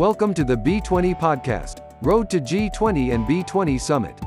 [0.00, 4.18] Welcome to the B20 podcast, Road to G20 and B20 Summit.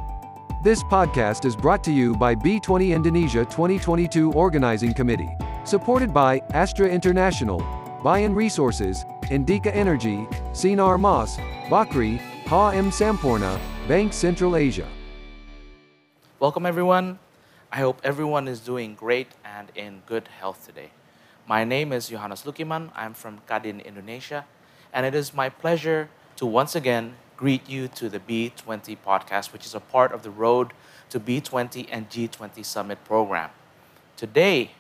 [0.63, 6.87] This podcast is brought to you by B20 Indonesia 2022 Organizing Committee, supported by Astra
[6.87, 7.57] International,
[8.03, 11.37] Bayan Resources, Indika Energy, Sinar Mas,
[11.69, 14.87] Bakrie, Ha M Samporna, Bank Central Asia.
[16.39, 17.17] Welcome, everyone.
[17.71, 20.91] I hope everyone is doing great and in good health today.
[21.47, 22.91] My name is Johannes Lukiman.
[22.93, 24.45] I'm from Kadin, Indonesia,
[24.93, 29.65] and it is my pleasure to once again greet you to the B20 podcast, which
[29.65, 30.71] is a part of the Road
[31.09, 33.49] to B20 and G20 Summit program.
[34.15, 34.71] Today,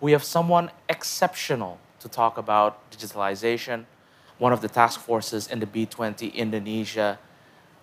[0.00, 3.86] we have someone exceptional to talk about digitalization,
[4.38, 7.18] one of the task forces in the B20 Indonesia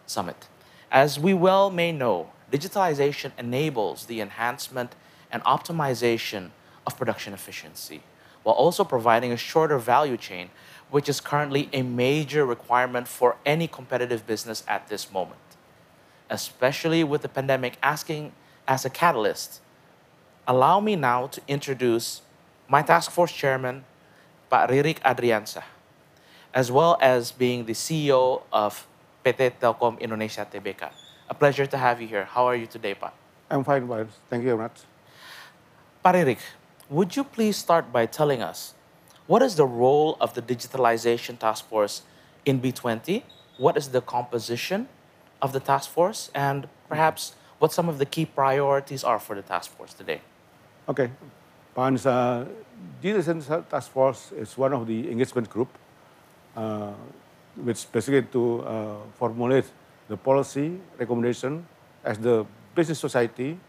[0.05, 0.47] Summit.
[0.91, 4.95] As we well may know, digitalization enables the enhancement
[5.31, 6.51] and optimization
[6.85, 8.01] of production efficiency,
[8.43, 10.49] while also providing a shorter value chain,
[10.89, 15.39] which is currently a major requirement for any competitive business at this moment.
[16.29, 18.31] Especially with the pandemic asking
[18.67, 19.61] as a catalyst,
[20.47, 22.21] allow me now to introduce
[22.67, 23.83] my task force chairman,
[24.49, 25.63] Pak Ririek Adriansyah,
[26.53, 28.87] as well as being the CEO of
[29.23, 30.91] PT Telkom Indonesia Tbk.
[31.29, 32.23] A pleasure to have you here.
[32.23, 33.13] How are you today, Pak?
[33.49, 34.15] I'm fine, Miles.
[34.29, 34.83] Thank you very much.
[36.03, 36.39] Pak Ririek,
[36.89, 38.76] would you please start by telling us
[39.27, 42.01] what is the role of the digitalization task force
[42.45, 43.23] in B20?
[43.57, 44.87] What is the composition
[45.41, 46.31] of the task force?
[46.33, 50.21] And perhaps what some of the key priorities are for the task force today?
[50.87, 51.11] Okay.
[51.75, 52.45] PAN's uh,
[53.03, 55.69] digitalization task force is one of the engagement group,
[56.55, 56.93] uh,
[57.55, 59.65] which basically to uh, formulate
[60.07, 61.67] the policy recommendation
[62.03, 63.59] as the business society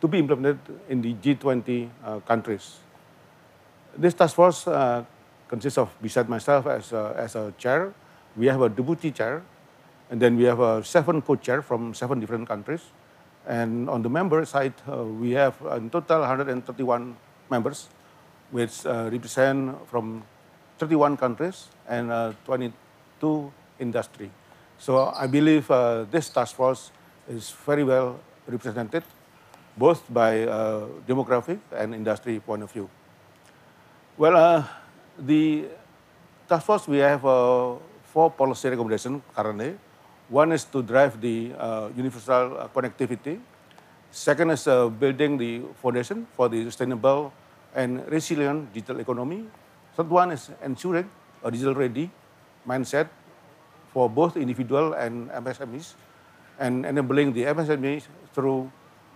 [0.00, 2.78] to be implemented in the G20 uh, countries.
[3.96, 5.04] This task force uh,
[5.48, 7.92] consists of, beside myself as a, as a chair,
[8.36, 9.42] we have a deputy chair,
[10.10, 12.82] and then we have a seven co-chair from seven different countries.
[13.46, 17.16] And on the member side, uh, we have in total 131
[17.50, 17.88] members,
[18.50, 20.22] which uh, represent from
[20.78, 24.30] 31 countries and uh, 22 industry.
[24.78, 26.92] So I believe uh, this task force
[27.28, 29.02] is very well represented,
[29.76, 32.88] both by uh, demographic and industry point of view.
[34.18, 34.66] Well, uh,
[35.14, 35.70] the
[36.50, 39.78] task force, we have uh, four policy recommendations currently.
[40.26, 43.38] One is to drive the uh, universal uh, connectivity.
[44.10, 47.30] Second is uh, building the foundation for the sustainable
[47.78, 49.46] and resilient digital economy.
[49.94, 51.06] Third one is ensuring
[51.44, 52.10] a digital ready
[52.66, 53.06] mindset
[53.94, 55.94] for both individual and MSMEs
[56.58, 58.66] and enabling the MSMEs through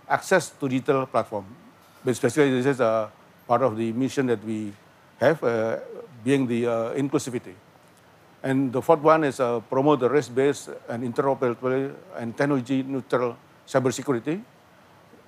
[0.07, 1.43] access to digital platform.
[2.05, 3.11] But especially this is a
[3.51, 4.71] part of the mission that we
[5.23, 5.79] have, uh,
[6.23, 7.55] being the uh, inclusivity.
[8.43, 14.43] And the fourth one is uh, promote the risk-based and interoperable and technology-neutral cybersecurity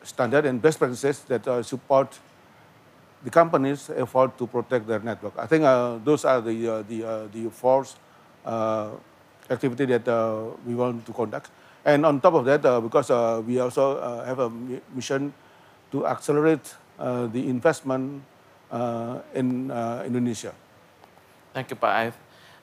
[0.03, 2.19] standard and best practices that uh, support
[3.23, 5.33] the companies' effort to protect their network.
[5.37, 7.49] I think uh, those are the uh, the the
[8.45, 8.89] uh,
[9.49, 10.05] activity that
[10.67, 11.49] we want to conduct.
[11.85, 13.09] And on top of that, because
[13.45, 14.49] we also have a
[14.93, 15.33] mission
[15.91, 18.21] to accelerate the investment
[19.33, 20.53] in uh, Indonesia.
[21.53, 21.89] Thank you, Pak.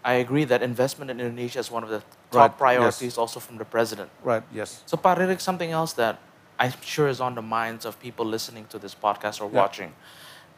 [0.04, 2.00] I, I agree that investment in Indonesia is one of the
[2.30, 2.58] top Right, yes.
[2.58, 4.10] priorities also from the president.
[4.22, 4.42] Right.
[4.52, 4.82] Yes.
[4.86, 6.18] So, Pak Ririek, something else that
[6.58, 9.60] I'm sure is on the minds of people listening to this podcast or Yeah.
[9.62, 9.92] watching.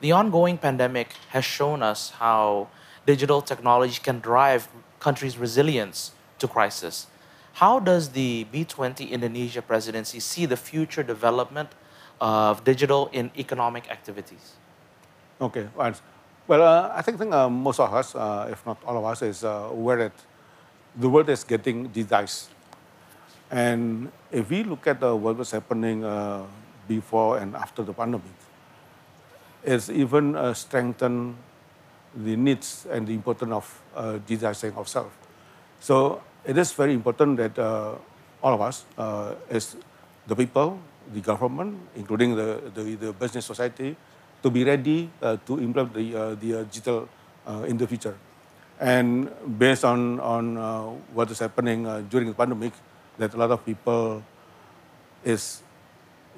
[0.00, 2.69] The ongoing pandemic has shown us how
[3.06, 7.06] digital technology can drive countries' resilience to crisis.
[7.62, 11.70] How does the B20 Indonesia presidency see the future development
[12.20, 14.59] of digital in economic activities?
[15.40, 15.68] Okay.
[16.46, 19.22] Well, uh, I think, think uh, most of us, uh, if not all of us,
[19.22, 20.12] is uh, aware that
[20.96, 22.48] the world is getting digitized.
[23.50, 26.44] And if we look at uh, what was happening uh,
[26.86, 28.26] before and after the pandemic,
[29.62, 31.36] it's even uh, strengthened
[32.14, 35.14] the needs and the importance of uh, digitizing ourselves.
[35.80, 37.94] So it is very important that uh,
[38.42, 38.84] all of us,
[39.50, 39.76] as
[40.26, 40.78] the people,
[41.12, 43.96] the government, including the, the, the business society,
[44.44, 47.08] to be ready uh, to implement the, uh, the uh, digital
[47.67, 48.17] in the future.
[48.81, 50.56] And based on, on
[51.12, 52.73] what is happening during the pandemic,
[53.19, 54.23] that a lot of people
[55.25, 55.62] is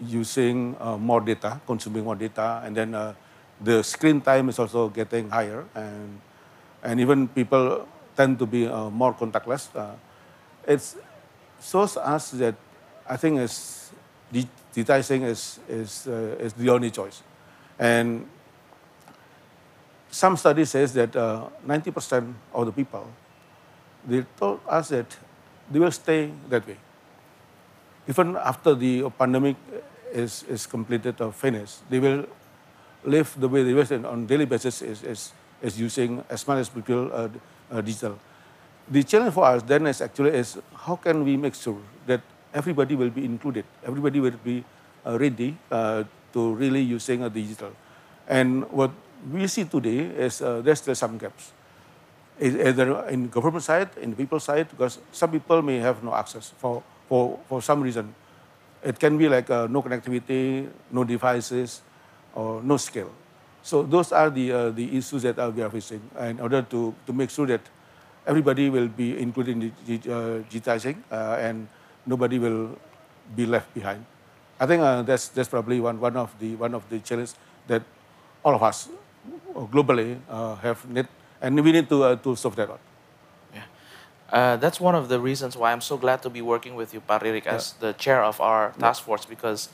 [0.02, 3.14] using uh, more data, consuming more data, and then uh,
[3.60, 6.20] the screen time is also getting higher, and
[6.82, 9.68] and even people tend to be uh, more contactless.
[10.66, 10.82] It
[11.62, 12.54] shows us that
[13.08, 13.90] I think is
[14.32, 17.22] digitizing is is is the only choice,
[17.78, 18.26] and
[20.10, 23.06] some study says that uh, 90% of the people
[24.06, 25.16] they told us that
[25.70, 26.76] they will stay that way.
[28.08, 29.56] Even after the pandemic
[30.12, 32.24] is, is completed or finished, they will
[33.04, 36.68] live the way they were on daily basis is, is, is using as much as
[36.68, 37.28] possible uh,
[37.70, 38.18] uh, digital.
[38.88, 42.20] The challenge for us then is actually is how can we make sure that
[42.54, 44.64] everybody will be included, everybody will be
[45.04, 46.04] uh, ready uh,
[46.36, 47.72] to really using a digital.
[48.28, 48.92] And what
[49.32, 51.56] we see today is uh, there's still some gaps.
[52.38, 56.52] Either in government side, in the people side, because some people may have no access
[56.60, 58.14] for, for, for some reason.
[58.84, 61.80] It can be like uh, no connectivity, no devices,
[62.34, 63.08] or no skill.
[63.62, 66.94] So those are the, uh, the issues that uh, we are facing in order to,
[67.06, 67.62] to make sure that
[68.26, 71.66] everybody will be included in the, uh, digitizing uh, and
[72.04, 72.76] nobody will
[73.34, 74.04] be left behind.
[74.58, 77.36] I think uh, that's, that's probably one, one, of the, one of the challenges
[77.66, 77.82] that
[78.42, 78.88] all of us
[79.54, 80.18] uh, globally
[80.62, 81.08] have need,
[81.40, 82.78] and we need to, to solve that one.
[84.30, 87.00] Uh, that's one of the reasons why I'm so glad to be working with you,
[87.00, 87.88] Pak Ririek, as yeah.
[87.88, 89.68] the chair of our task force, because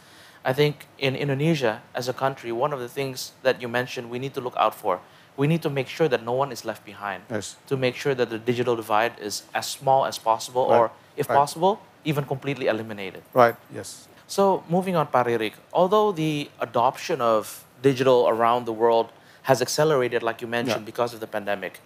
[0.45, 4.19] I think in Indonesia, as a country, one of the things that you mentioned we
[4.19, 5.01] need to look out for,
[5.37, 7.23] we need to make sure that no one is left behind.
[7.31, 7.57] Yes.
[7.69, 10.79] To make sure that the digital divide is as small as possible, right.
[10.79, 11.37] or if right.
[11.37, 13.23] possible, even completely eliminated.
[13.33, 14.07] Right, yes.
[14.33, 19.13] So, moving on, Pak Ririek, although the adoption of digital around the world
[19.43, 20.93] has accelerated, like you mentioned, yeah.
[20.93, 21.81] because of the pandemic,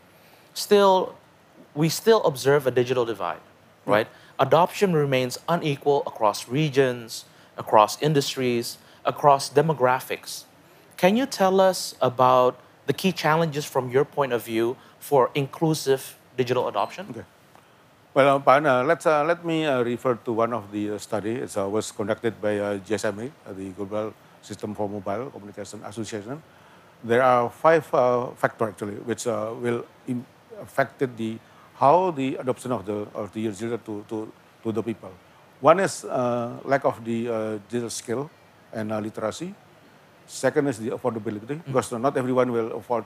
[0.55, 1.17] still
[1.75, 3.41] we still observe a digital divide,
[3.85, 4.07] right?
[4.39, 7.25] Adoption remains unequal across regions,
[7.57, 10.45] across industries, across demographics.
[10.97, 16.17] Can you tell us about the key challenges from your point of view for inclusive
[16.37, 17.09] digital adoption?
[17.11, 17.25] Okay.
[18.17, 21.53] Well, uh, uh, let's, uh, let me uh, refer to one of the uh, studies.
[21.53, 26.43] It uh, was conducted by GSMA, the Global System for Mobile Communication Association.
[27.05, 29.85] There are five factors actually which will
[30.63, 31.37] affect the
[31.75, 34.33] how the adoption of the of the digital to, to,
[34.65, 35.13] to the people.
[35.61, 38.31] One is uh, lack of the uh, digital skill
[38.73, 39.55] and uh, literacy.
[40.25, 41.67] Second is the affordability mm.
[41.67, 43.05] because not everyone will afford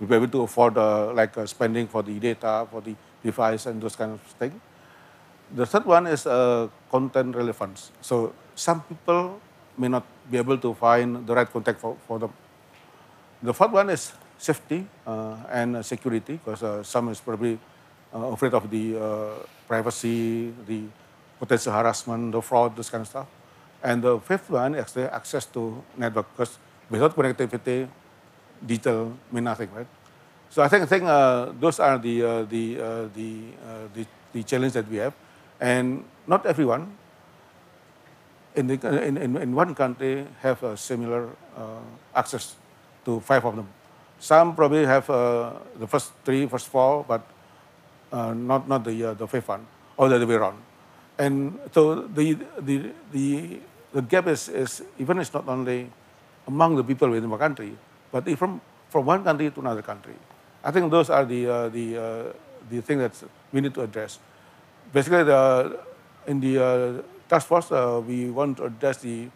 [0.00, 3.66] will be able to afford uh, like uh, spending for the data, for the device,
[3.66, 4.60] and those kind of things.
[5.54, 7.92] The third one is uh, content relevance.
[8.00, 9.40] So some people
[9.76, 12.32] may not be able to find the right content for, for them.
[13.42, 17.58] The fourth one is safety and security because some is probably
[18.14, 20.84] uh, afraid of the uh, privacy, the
[21.38, 23.26] potential harassment, the fraud, this kind of stuff.
[23.82, 26.58] And the fifth one is the access to network, because
[26.90, 27.88] without connectivity,
[28.66, 29.86] digital mean nothing, right?
[30.50, 33.30] So I think I think uh, those are the uh, the, uh, the,
[33.64, 35.14] uh, the the challenge that we have,
[35.60, 36.92] and not everyone
[38.54, 41.28] in the in, in, in one country have a similar
[42.14, 42.56] access
[43.04, 43.68] to five of them.
[44.18, 47.24] Some probably have the first three, first four, but
[48.12, 49.66] uh, not not the uh, the fifth one,
[49.96, 50.60] or the other way around.
[51.18, 53.58] And so the the the
[53.92, 55.90] the gap is, is even it's not only
[56.46, 57.76] among the people within one country,
[58.12, 58.60] but from
[58.92, 60.14] from one country to another country.
[60.62, 62.32] I think those are the uh, the uh,
[62.70, 63.16] the thing that
[63.50, 64.20] we need to address.
[64.92, 65.80] Basically, the,
[66.26, 69.28] in the uh, task force, uh, we want to address the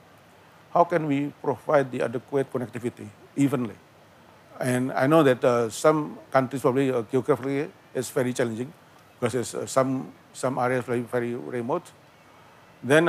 [0.72, 3.74] how can we provide the adequate connectivity evenly.
[4.60, 8.72] And I know that uh, some countries probably geographically is very challenging
[9.18, 11.90] because uh, some some areas very very remote.
[12.84, 13.08] Then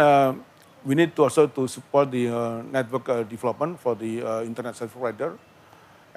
[0.88, 4.76] we need to also to support the uh, network uh, development for the uh, internet
[4.76, 5.38] service provider,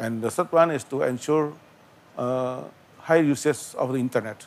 [0.00, 1.52] and the third one is to ensure
[2.16, 2.64] uh,
[2.98, 4.46] high usage of the internet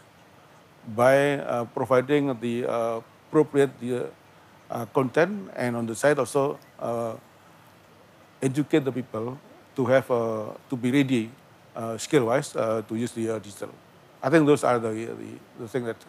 [0.98, 4.10] by uh, providing the uh, appropriate the,
[4.91, 6.57] content and on the side also
[8.41, 9.38] educate the people
[9.75, 11.29] to have uh, to be ready
[11.75, 13.69] uh, skill wise uh, to use the digital.
[14.22, 15.29] I think those are the the,
[15.60, 16.01] the things that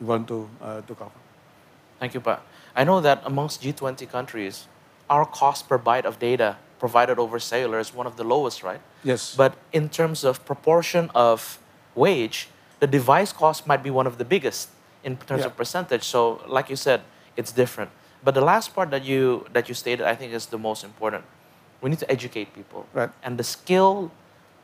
[0.00, 0.48] we want to
[0.86, 1.18] to cover.
[1.98, 2.40] Thank you, Pa.
[2.74, 4.66] I know that amongst G20 countries,
[5.08, 8.80] our cost per byte of data provided over cellular is one of the lowest, right?
[9.04, 9.36] Yes.
[9.36, 11.58] But in terms of proportion of
[11.94, 12.48] wage,
[12.80, 14.70] the device cost might be one of the biggest
[15.04, 15.46] in terms yeah.
[15.46, 16.04] of percentage.
[16.04, 17.02] So, like you said,
[17.36, 17.90] it's different.
[18.24, 21.24] But the last part that you that you stated, I think, is the most important
[21.80, 22.86] we need to educate people.
[22.92, 23.10] Right.
[23.22, 24.10] And the skill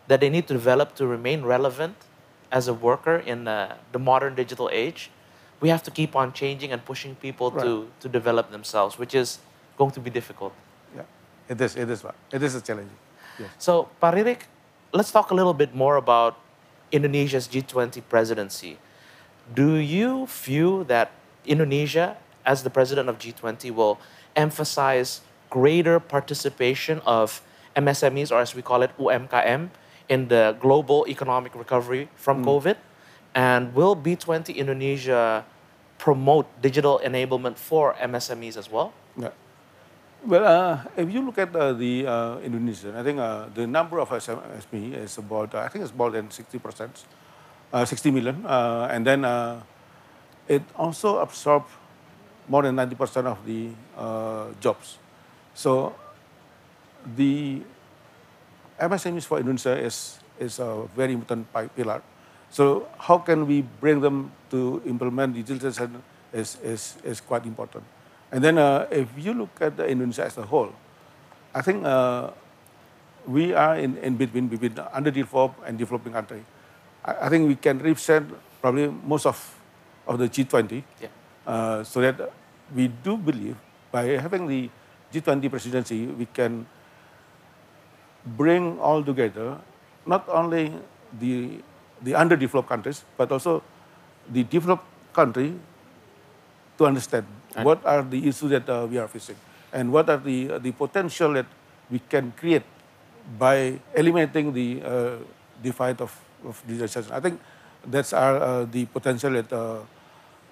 [0.08, 1.96] that they need to develop to remain relevant
[2.52, 5.10] as a worker in uh, the modern digital age,
[5.60, 7.64] we have to keep on changing and pushing people right.
[7.64, 9.38] to, to develop themselves, which is
[9.76, 10.52] going to be difficult.
[11.48, 11.76] It is.
[11.76, 12.04] It is.
[12.32, 12.90] It is a challenge.
[13.38, 13.50] Yes.
[13.58, 14.40] So, Pak Ririek,
[14.92, 16.36] let's talk a little bit more about
[16.90, 18.78] Indonesia's G20 presidency.
[19.54, 21.12] Do you feel that
[21.44, 23.98] Indonesia, as the president of G20, will
[24.34, 27.42] emphasize greater participation of
[27.76, 29.70] MSMEs, or as we call it, UMKM,
[30.08, 32.46] in the global economic recovery from mm.
[32.46, 32.76] COVID?
[33.34, 35.44] And will B20 Indonesia
[35.98, 38.92] promote digital enablement for MSMEs as well?
[39.16, 39.30] Yeah.
[40.26, 44.08] Well, uh, if you look at uh, the uh, I think uh, the number of
[44.10, 47.04] SME is about, uh, I think it's more than 60 percent,
[47.72, 48.44] uh, 60 million.
[48.44, 49.22] and then
[50.48, 51.70] it also absorbs
[52.48, 53.70] more than 90 percent of the
[54.58, 54.98] jobs.
[55.54, 55.94] So
[57.14, 57.62] the
[58.80, 62.02] MSMEs for Indonesia is, is a very important pillar.
[62.50, 66.02] So how can we bring them to implement digitalization
[66.32, 67.84] is, is, is quite important.
[68.32, 70.72] And then uh, if you look at Indonesia as a whole,
[71.54, 72.30] I think uh,
[73.26, 76.44] we are in, in between, between underdeveloped and developing country.
[77.04, 79.38] I, I, think we can represent probably most of,
[80.06, 80.82] of the G20.
[81.00, 81.08] Yeah.
[81.46, 82.32] Uh, so that
[82.74, 83.56] we do believe
[83.92, 84.68] by having the
[85.12, 86.66] G20 presidency, we can
[88.26, 89.58] bring all together
[90.04, 90.72] not only
[91.20, 91.62] the,
[92.02, 93.62] the underdeveloped countries, but also
[94.28, 95.54] the developed country
[96.78, 97.26] to understand
[97.62, 99.36] what are the issues that uh, we are facing
[99.72, 101.46] and what are the, uh, the potential that
[101.90, 102.62] we can create
[103.38, 105.16] by eliminating the uh,
[105.62, 106.12] divide of,
[106.44, 107.10] of digitalization.
[107.10, 107.40] I think
[107.86, 109.78] that's our, uh, the potential that uh,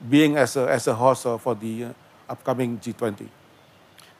[0.08, 1.86] being as a, as a host uh, for the
[2.28, 3.28] upcoming G20.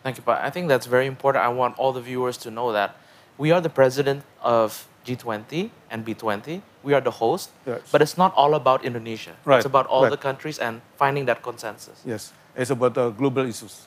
[0.03, 0.41] Thank you, Pak.
[0.43, 1.45] I think that's very important.
[1.45, 2.97] I want all the viewers to know that
[3.39, 6.63] we are the president of G20 and B20.
[6.83, 7.81] We are the host, yes.
[7.93, 9.35] but it's not all about Indonesia.
[9.45, 9.59] Right.
[9.59, 10.11] It's about all right.
[10.11, 12.03] the countries and finding that consensus.
[12.05, 13.87] Yes, it's about uh, global issues.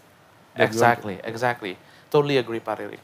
[0.55, 1.77] Exactly, exactly.
[2.09, 2.99] Totally agree, Pak Ririek.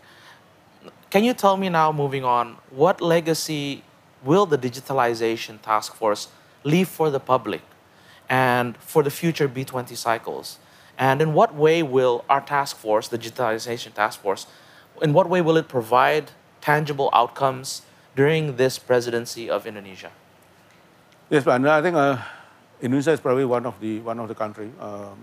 [1.09, 3.83] Can you tell me now, moving on, what legacy
[4.23, 6.29] will the digitalization task force
[6.63, 7.61] leave for the public
[8.29, 10.57] and for the future B20 cycles?
[10.97, 14.47] And in what way will our task force, the digitalization task force,
[15.01, 17.83] in what way will it provide tangible outcomes
[18.15, 20.11] during this presidency of Indonesia?
[21.29, 22.17] Yes, but I think uh,
[22.81, 25.15] Indonesia is probably one of the one of the country, uh,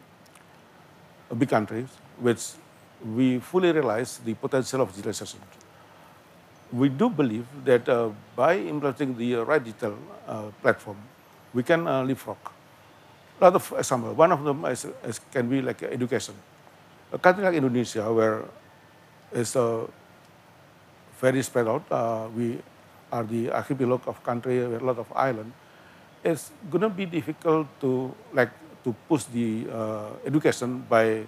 [1.36, 2.58] big countries, which
[3.04, 5.38] we fully realize the potential of digitalization.
[6.72, 10.98] We do believe that uh, by implementing the right digital uh, platform,
[11.52, 12.38] we can uh, leapfrog.
[13.40, 14.14] A lot of example.
[14.14, 16.34] One of them is, is, can be like education.
[17.12, 18.44] A country like Indonesia, where
[19.32, 19.86] it's uh,
[21.18, 21.82] very spread out,
[22.34, 22.60] we
[23.12, 25.52] are the archipelago of country a lot of island,
[26.24, 28.50] it's going to be difficult to like
[28.84, 31.26] to push the uh, education by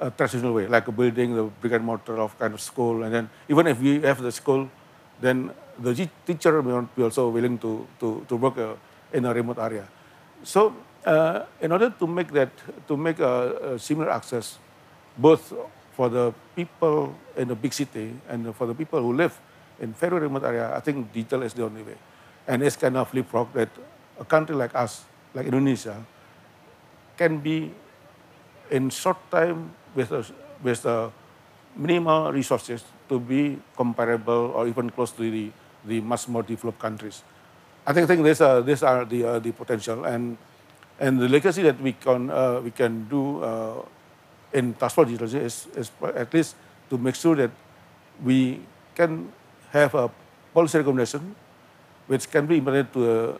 [0.00, 3.30] a traditional way, like building the brick and mortar of kind of school, and then
[3.48, 4.68] even if we have the school,
[5.20, 8.74] then the teacher will be also willing to to, to work uh,
[9.12, 9.86] in a remote area.
[10.42, 10.74] So
[11.06, 12.50] uh, in order to make that
[12.88, 14.58] to make a, a similar access,
[15.16, 15.52] both
[15.94, 19.38] for the people in the big city and for the people who live
[19.80, 21.96] in very remote area, I think digital is the only way.
[22.46, 23.68] And it's kind of leapfrog that
[24.18, 25.04] a country like us,
[25.34, 26.04] like Indonesia,
[27.16, 27.72] can be
[28.70, 30.24] in short time with a,
[30.62, 31.10] with a
[31.76, 35.50] minimal resources to be comparable or even close to the,
[35.84, 37.22] the much more developed countries.
[37.86, 40.38] I think, I think these are, these are the, uh, the potential and,
[40.98, 43.82] and the legacy that we can, uh, we can do uh,
[44.52, 46.56] in force digitalization is, is at least
[46.88, 47.50] to make sure that
[48.22, 48.60] we
[48.94, 49.32] can
[49.74, 50.10] have a
[50.54, 51.34] policy recommendation
[52.06, 53.38] which can be implemented to uh,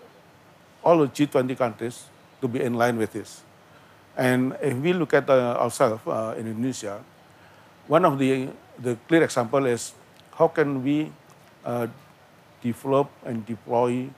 [0.83, 2.05] all the G20 countries
[2.41, 3.43] to be in line with this.
[4.17, 7.03] And if we look at uh, ourselves uh, in Indonesia,
[7.87, 8.49] one of the,
[8.79, 9.93] the clear example is
[10.35, 11.11] how can we
[11.64, 11.87] uh,
[12.62, 14.09] develop and deploy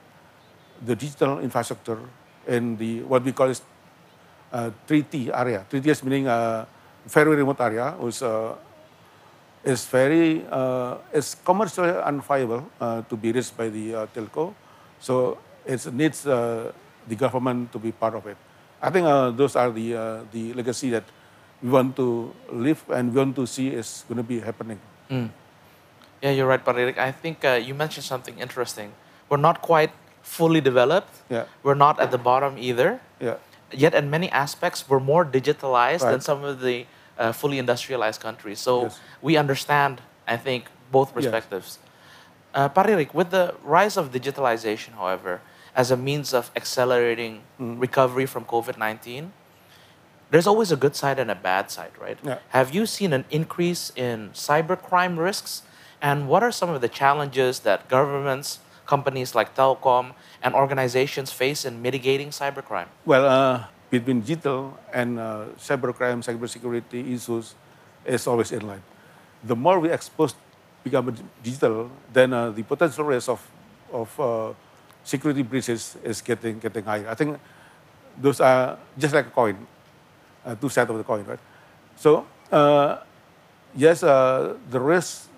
[0.85, 1.99] the digital infrastructure
[2.47, 3.61] in the what we call is
[4.53, 5.65] uh, 3T area.
[5.69, 6.65] 3T is meaning uh,
[7.05, 8.55] very remote area, uh,
[9.67, 14.55] is very uh, is commercially unviable uh, to be reached by the uh, telco.
[14.99, 16.71] So it needs uh,
[17.07, 18.37] the government to be part of it.
[18.81, 21.03] I think uh, those are the uh, the legacy that
[21.61, 24.79] we want to live and we want to see is going to be happening.
[25.11, 25.29] Mm.
[26.21, 28.93] Yeah, you're right, Pak I think you mentioned something interesting.
[29.29, 29.91] We're not quite
[30.23, 31.13] fully developed.
[31.29, 31.45] Yeah.
[31.61, 32.99] We're not at the bottom either.
[33.19, 33.37] Yeah.
[33.71, 36.11] Yet, in many aspects, we're more digitalized right.
[36.11, 36.85] than some of the
[37.17, 38.59] uh, fully industrialized countries.
[38.59, 38.99] So yes.
[39.21, 41.79] we understand, I think, both perspectives.
[41.81, 41.89] Yes.
[42.53, 45.41] Uh, Pak Ririek, with the rise of digitalization, however,
[45.75, 47.79] as a means of accelerating mm.
[47.79, 49.31] recovery from COVID 19,
[50.31, 52.17] there's always a good side and a bad side, right?
[52.23, 52.39] Yeah.
[52.49, 55.61] Have you seen an increase in cybercrime risks?
[56.01, 61.63] And what are some of the challenges that governments, companies like Telkom, and organizations face
[61.63, 62.87] in mitigating cybercrime?
[63.05, 67.55] Well, uh, between digital and uh, cybercrime, cybersecurity issues
[68.05, 68.83] is always in line.
[69.43, 70.35] The more we expose
[70.83, 73.41] become digital, then uh, the potential risk of,
[73.91, 74.53] of uh,
[75.03, 77.07] security breaches is getting getting higher.
[77.07, 77.39] I think
[78.17, 79.55] those are just like a coin,
[80.45, 81.39] uh, two sides of the coin, right?
[81.95, 83.03] So uh,
[83.75, 85.29] yes, uh, the risk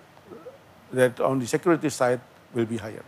[0.91, 2.21] that on the security side
[2.53, 3.05] will be higher.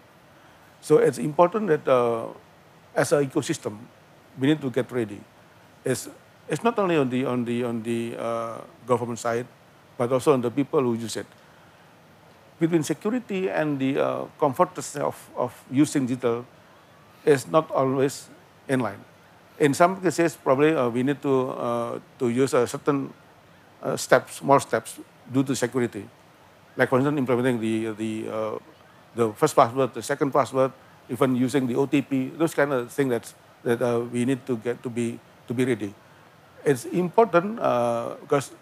[0.81, 2.29] So it's important that uh,
[2.95, 3.77] as an ecosystem,
[4.37, 5.21] we need to get ready.
[5.83, 6.09] It's,
[6.47, 9.47] it's not only on the on the on the uh, government side,
[9.97, 11.25] but also on the people who use it.
[12.59, 16.45] Between security and the uh, comfort of, of using digital
[17.25, 18.29] is not always
[18.67, 19.01] in line.
[19.57, 23.13] In some cases, probably uh, we need to uh, to use a certain
[23.81, 24.99] uh, steps, more steps
[25.31, 26.05] due to security.
[26.77, 28.55] Like for instance, implementing the the uh,
[29.15, 30.71] the first password, the second password,
[31.09, 33.25] even using the OTP, those kind of things that
[33.63, 35.19] that uh, we need to get to be
[35.51, 35.91] to be ready.
[36.63, 38.55] It's important uh, because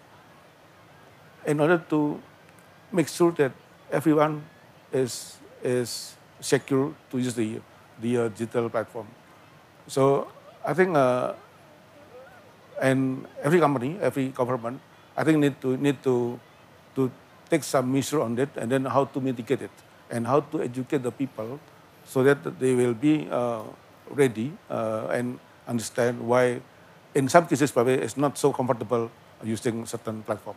[1.46, 2.18] in order to
[2.90, 3.54] make sure that
[3.94, 4.42] everyone
[4.90, 7.62] is is secure to use the
[8.02, 9.06] the uh, digital platform.
[9.86, 10.26] So
[10.66, 11.38] I think, uh,
[12.82, 14.80] and every company, every government,
[15.14, 16.40] I think need to need to
[16.98, 17.12] to
[17.52, 19.74] take some measure on that and then how to mitigate it,
[20.10, 21.60] and how to educate the people,
[22.02, 23.62] so that they will be uh,
[24.10, 26.58] ready uh, and understand why,
[27.14, 29.10] in some cases, probably it's not so comfortable
[29.42, 30.56] using certain platform.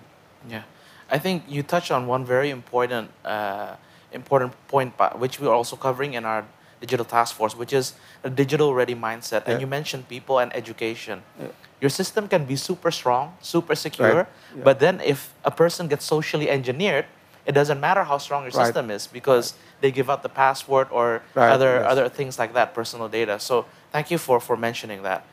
[0.49, 0.63] Yeah,
[1.09, 3.75] I think you touched on one very important uh,
[4.11, 6.45] important point, which we are also covering in our
[6.81, 7.93] digital task force, which is
[8.23, 9.41] a digital ready mindset.
[9.43, 9.51] Yeah.
[9.51, 11.23] And you mentioned people and education.
[11.39, 11.47] Yeah.
[11.81, 14.27] Your system can be super strong, super secure, right.
[14.55, 14.63] yeah.
[14.63, 17.05] but then if a person gets socially engineered,
[17.45, 18.65] it doesn't matter how strong your right.
[18.65, 19.81] system is because right.
[19.81, 21.91] they give out the password or other yes.
[21.91, 23.39] other things like that, personal data.
[23.39, 25.25] So thank you for for mentioning that.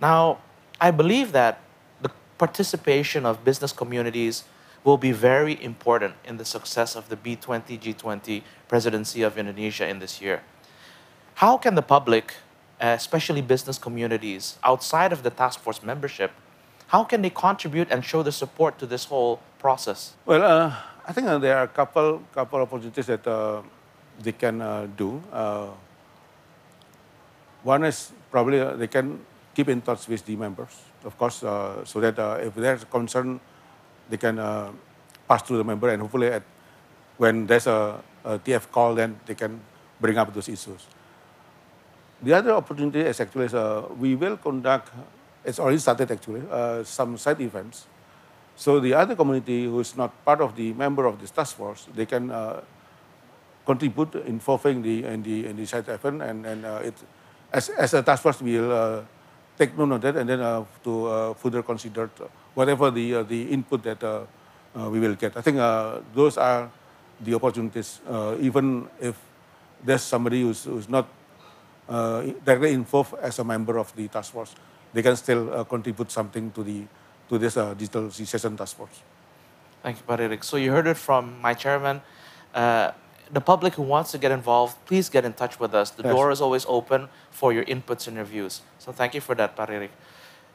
[0.00, 0.38] Now,
[0.80, 1.60] I believe that
[2.00, 4.44] the participation of business communities
[4.82, 9.98] will be very important in the success of the B20 G20 presidency of Indonesia in
[9.98, 10.42] this year.
[11.34, 12.34] How can the public,
[12.80, 16.32] especially business communities outside of the task force membership,
[16.88, 20.14] how can they contribute and show their support to this whole process?
[20.24, 20.74] Well, uh,
[21.06, 23.62] I think uh, there are a couple couple opportunities that uh,
[24.18, 25.22] they can uh, do.
[25.32, 25.68] Uh,
[27.62, 29.20] one is probably uh, they can
[29.54, 33.40] keep in touch with the members, of course, so that if there's concern,
[34.08, 34.36] they can
[35.28, 36.42] pass through the member, and hopefully, at,
[37.16, 39.60] when there's a, a TF call, then they can
[40.00, 40.86] bring up those issues.
[42.22, 44.90] The other opportunity is actually uh, we will conduct,
[45.44, 47.86] it's already started actually, uh, some side events.
[48.56, 51.86] So the other community who is not part of the member of this task force,
[51.94, 52.60] they can uh,
[53.64, 56.94] contribute involving the in the in the side event and and uh, it
[57.52, 59.00] as as a task force we will uh,
[59.60, 62.08] take note of that and then uh, to uh, further consider
[62.56, 64.24] whatever the uh, the input that uh,
[64.72, 65.36] uh, we will get.
[65.36, 66.70] I think uh, those are
[67.20, 68.00] the opportunities.
[68.08, 69.20] Uh, even if
[69.84, 71.08] there's somebody who's, who's not
[71.88, 74.54] uh, directly involved as a member of the task force,
[74.92, 76.84] they can still uh, contribute something to the
[77.28, 79.02] to this uh, digitalization task force.
[79.82, 82.02] Thank you, Pak So you heard it from my chairman.
[82.52, 82.90] Uh,
[83.32, 85.90] the public who wants to get involved, please get in touch with us.
[85.90, 86.14] The yes.
[86.14, 88.62] door is always open for your inputs and your views.
[88.78, 89.90] So thank you for that, Pak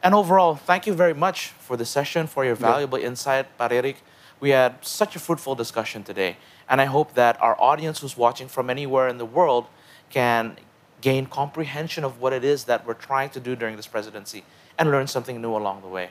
[0.03, 3.07] And overall, thank you very much for the session, for your valuable yeah.
[3.07, 3.95] insight, Pak
[4.39, 6.37] We had such a fruitful discussion today.
[6.67, 9.67] And I hope that our audience who's watching from anywhere in the world
[10.09, 10.57] can
[11.01, 14.43] gain comprehension of what it is that we're trying to do during this presidency
[14.77, 16.09] and learn something new along the way.